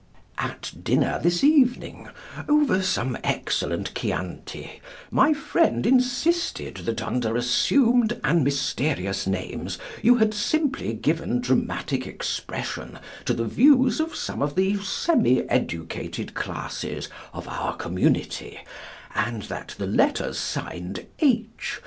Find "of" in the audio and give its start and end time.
13.99-14.15, 14.41-14.55, 17.31-17.47